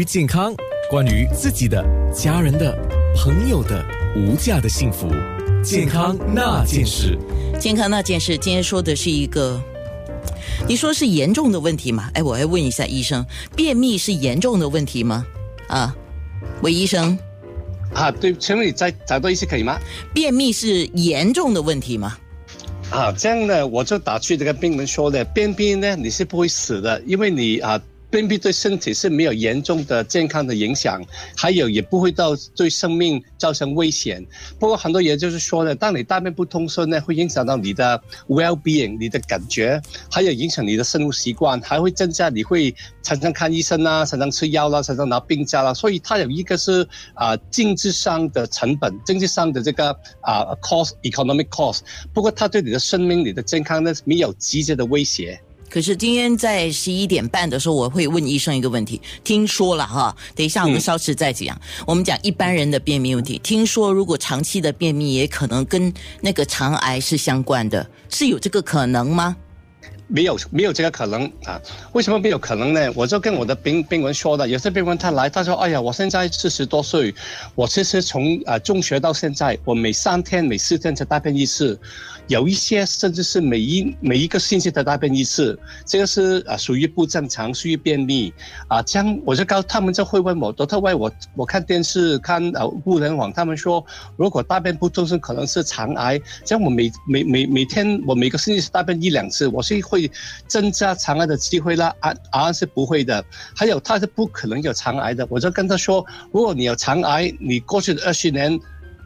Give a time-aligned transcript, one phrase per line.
[0.00, 0.54] 于健康，
[0.88, 2.74] 关于自己的、家人的、
[3.14, 3.84] 朋友的
[4.16, 5.06] 无价的幸福，
[5.62, 7.18] 健康那件事。
[7.60, 9.62] 健康那件事，今天说的是一个，
[10.66, 12.08] 你说是严重的问题吗？
[12.14, 13.22] 哎，我要问一下医生，
[13.54, 15.26] 便秘是严重的问题吗？
[15.68, 15.94] 啊，
[16.62, 17.18] 韦医生，
[17.92, 19.78] 啊，对，请问你再再多一次可以吗？
[20.14, 22.16] 便秘是严重的问题吗？
[22.88, 27.78] 啊，这样呢，我就打趣这个病人说的，便秘呢你是不会死的，因为你啊。
[28.10, 31.00] 便秘对身体是没有严重的健康的影响，
[31.36, 34.26] 还有也不会到对生命造成危险。
[34.58, 39.80] 不过很多研究是说呢，当你大便不通顺呢，会影响到你的 well-being，你的感觉，
[40.10, 45.72] 还有影响你的生活习惯，还会增加你会常常看医生啊，常常吃药啦，常常拿病假啦。
[45.72, 49.90] 所以它有一个是啊经济上的成本，经济上的这个
[50.20, 51.80] 啊 cost，economic cost。
[52.12, 55.40] 不过它对你的生命、你的健康呢没有直接的威胁。
[55.70, 59.00] 可是今天在十一点半的时候，我会问医生一个问题。
[59.22, 61.58] 听说了哈，等一下我们稍迟再讲。
[61.86, 63.38] 我们讲一般人的便秘问题。
[63.38, 69.36] 听说如果长期的便秘，也可能跟那个肠癌是相关的，是有这个可能吗？
[70.10, 71.60] 没有，没有这个可能啊？
[71.92, 72.92] 为什么没有可能呢？
[72.94, 77.14] 我就跟我的病病人说的，有些病人他来，他说：“哎呀，我现在四十多岁，
[77.54, 81.78] 我其实从啊中学到现在，我每三天、每四天才大便一次。”
[82.26, 88.32] 有一些甚至是每一每一个星期的大便一次，这个是啊属于不正常，属于便秘
[88.68, 88.80] 啊。
[88.82, 93.84] 这样我就告他们就会问我，多特问我我看电视看呃互联网，他们说
[94.16, 96.20] 如果大便不正常，可能是肠癌。
[96.44, 99.99] 这样我每每每每天我每个星期大便一两次，我是会
[100.46, 101.92] 增加肠癌的机会啦？
[102.00, 103.24] 啊啊是不会的。
[103.56, 108.60] 还有他是不可能有肠癌的，我就跟他说，如果你有肠癌，你过去的二十年。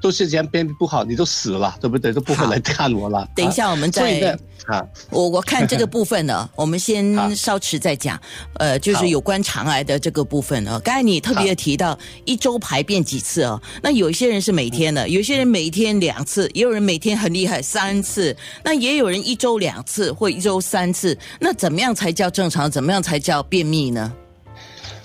[0.05, 2.12] 都是这样便秘不好，你都死了，对不对？
[2.12, 3.27] 都不会来看我了。
[3.34, 8.20] 等一下，我们再啊，我我看这个部分呢，我们先稍迟再讲。
[8.58, 22.70] 呃，就是有关肠癌的这个部分呢，刚才你特别提到一周排便几次哦，那有一些人是每天的，有些人每天两次，也有人每天很厉害三次，那也有人一周两次或一周三次，那怎么样才叫正常？
[22.70, 24.12] 怎么样才叫便秘呢？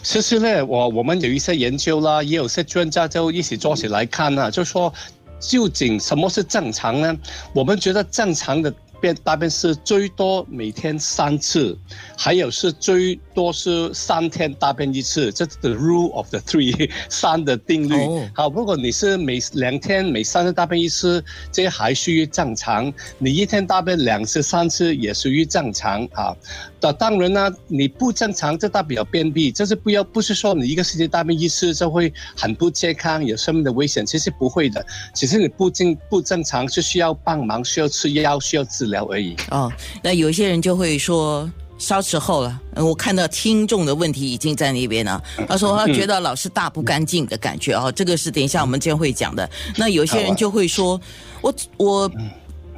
[0.02, 4.94] 其实呢，我我们有一些研究啦，也有些专家就一起坐起来看呢，就说
[5.40, 7.16] 究竟什么是正常呢？
[7.54, 11.78] 我们觉得正常的便大便是最多每天三次，
[12.18, 17.96] 还有是最多是三天大便一次，这是 the rule of the three 三的定律。
[18.34, 26.36] 好，如果你是每两天每三天大便一次，这还属于正常；你一天大便两次三次也属于正常啊。
[26.82, 39.36] 那当然呢，你不正常，这代表便秘，就是不要不是说你一个世界大便一次就会很不健康，有生命的危险，其实不会的，只是你不正不正常，是需要帮忙，需要吃药，需要治疗而已。
[39.52, 49.50] 哦，那有些人就会说稍迟后了，我看到听众的问题已经在那边了，他说他觉得老是大不干净的感觉哦，这个是等一下我们将会讲的。
[49.76, 51.00] 那有些人就会说，
[51.42, 52.12] 我我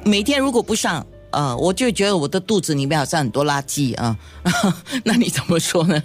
[0.04, 1.06] 每天如果不上。
[1.32, 4.16] 呃，我就觉得我的肚子里面好像很多垃圾啊，
[5.04, 6.02] 那你怎么说呢？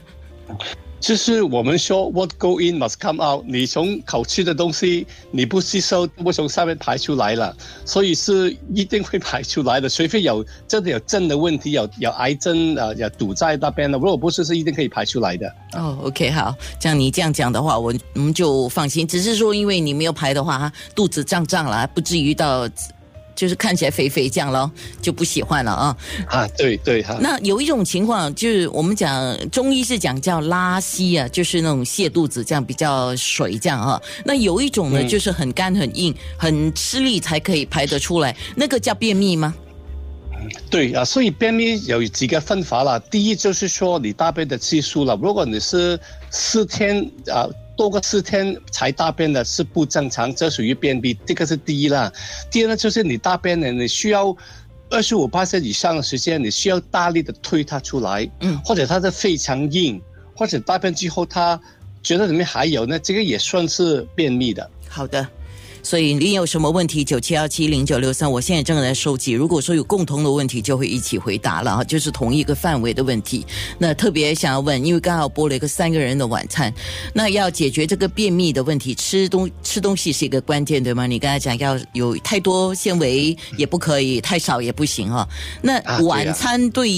[1.00, 7.56] 就是我们说 what go in must come out，你从口吃的东西你不吸收，不从上面排出来了，
[7.86, 15.48] 所以是一定会排出来的，除非有真的有症的问题，有有癌症呃，有堵在那边的，如果不是，是一定可以排出来的。
[15.74, 19.06] 哦，OK，好，这样你这样讲的话，我我们就放心。
[19.06, 22.68] 只是说，因为你没有排的话，肚子胀胀了，不至于到。
[23.38, 25.98] 就是看起来肥肥这样咯，就不喜欢了啊！
[26.28, 27.16] 啊，对对哈。
[27.22, 34.02] 那有一种情况，就是我们讲中医是讲叫拉稀啊，就是那种泻肚子，这样比较水这样啊。
[34.26, 39.54] 那有一种呢，就是很干很硬，很吃力才可以排得出来，那个叫便秘吗？
[40.72, 43.00] 对啊，所以便秘有几个分法了。
[43.00, 46.00] 第一就是说你大便的次数了，如果你是
[46.32, 47.48] 四天啊。
[47.78, 52.12] 多个四天才大便的是不正常，这属于便秘，这个是第一啦。
[52.52, 54.36] 第二呢，就是你大便呢，你需要
[54.90, 60.02] 二十五八岁以上的时间，你需要大力的推它出来，嗯，或者它是非常硬，
[60.36, 61.58] 或者大便之后它
[62.02, 64.70] 觉得里面还有呢，这个也算是便秘的。
[64.90, 65.26] 好的。
[65.88, 67.02] 所以你有什么问题？
[67.02, 69.32] 九七幺七零九六三，我现在正在收集。
[69.32, 73.48] 如果说有共同的问题，就会一起回答了哈，就是同一个范围的问题。
[73.80, 76.74] 那特别想要问，因为刚好播了一个三个人的晚餐，
[77.14, 81.08] 那要解决这个便秘的问题，吃东吃东西是一个关键，对吗？
[81.08, 85.26] 你刚才讲要有太多纤维也不可以，太少也不行哈。
[85.62, 86.90] 那晚餐对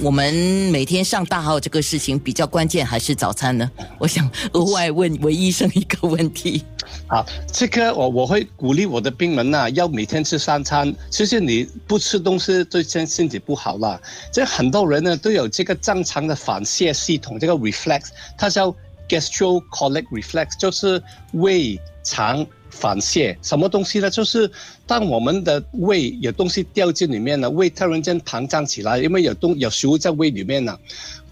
[0.00, 0.34] 我们
[0.72, 3.70] 每天上大号这个事情比较关键，还是早餐呢？
[3.98, 6.64] 我想额外问韦医生一个问题。
[7.06, 10.92] 好，这个我我会鼓励我的病人呐，要每天吃三餐。
[11.10, 14.00] 其实你不吃东西对身身体不好啦。
[14.32, 18.06] 这很多人呢都有这个正常的反射系统，这个 reflex，
[18.36, 18.74] 它叫
[19.08, 21.00] gastrocolic reflex，就是
[21.32, 22.44] 胃肠
[22.78, 23.36] 反泻。
[23.42, 24.10] 什么东西呢？
[24.10, 24.50] 就是
[24.86, 30.78] 当我们的胃有东西掉进里面了，胃突然间膨胀起来，因为有东有食物在胃里面呢，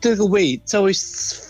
[0.00, 0.92] 这个胃就会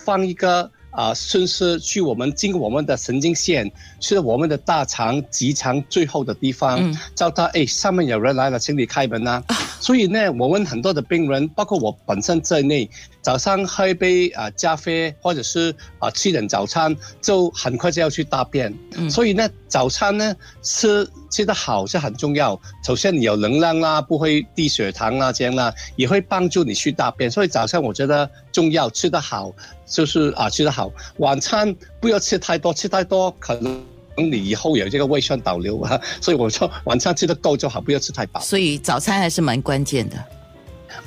[0.04, 0.70] 放一个。
[0.92, 9.42] 啊，顺势去我们经过我们的神经线，去到我们的大肠、直肠最后的地方，叫他哎，上面有人来了，请你开门呐。
[9.82, 12.88] 所以呢，我问很多的病人，包括我本身在内，
[13.20, 18.72] 早上喝一杯啊咖啡，或者是啊吃点早餐，就很快就要去大便。
[19.10, 22.58] 所以呢，早餐呢吃吃得好是很重要。
[22.86, 27.28] 首先你有能量啦，不会低血糖啦，这样啦，也会帮助你去大便。
[27.28, 29.52] 所以早上我觉得重要，吃得好。
[29.84, 33.84] 就是啊，吃得好，晚餐不要吃太多，吃太多可能
[34.16, 36.00] 你以后有这个胃酸倒流啊。
[36.20, 38.40] 所以我说晚餐吃得够就好，不要吃太饱。
[38.40, 40.16] 所以早餐还是蛮关键的。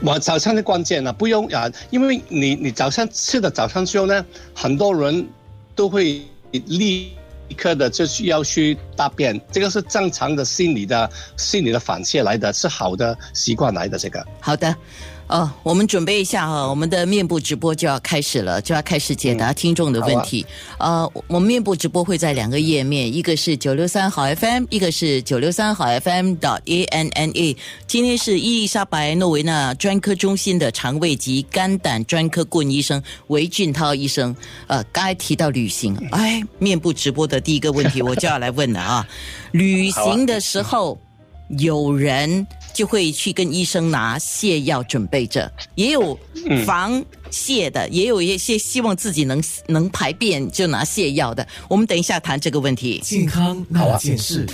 [0.01, 5.27] 我早餐的关键呢，不用啊，因为你你早上吃的早餐之后呢，很多人
[5.75, 6.21] 都会
[6.51, 7.11] 立
[7.55, 13.97] 刻的就需要去大便，这个是正常的心理的心理的反射来的，是好的习惯来的。
[13.97, 14.75] 这个好的。
[15.27, 20.45] 哦，我们准备一下哈，我们的面部直播就要开始了，就要开始解答听众的问题。
[20.77, 27.57] 呃，我们面部直播会在两个页面，一个是九六三好 FM，一个是九六三好 FM dot A N N A。
[27.87, 34.35] 今天是伊丽莎白诺维纳专科中心的肠胃及肝胆专科顾问医生韦俊涛医生。
[34.67, 39.07] 呃，刚才提到旅行，哎，面部直播的第一个问题我就要来问了啊，
[39.53, 40.95] 旅行的时候
[41.49, 42.45] 有人。
[42.75, 46.19] 就会去跟医生拿泻药准备着，也有
[46.65, 47.01] 防
[47.31, 51.47] 泻的，也有一些希望自己能能排便就拿泻药的。
[51.69, 52.99] 我们等一下谈这个问题。
[53.01, 54.45] 健康那件事。